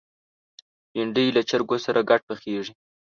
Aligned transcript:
بېنډۍ 0.91 1.27
له 1.35 1.41
چرګو 1.49 1.77
سره 1.85 1.99
ګډ 2.09 2.21
پخېږي 2.27 2.73